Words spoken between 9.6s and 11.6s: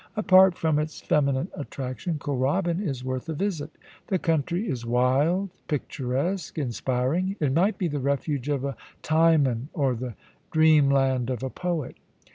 or the dreamland of a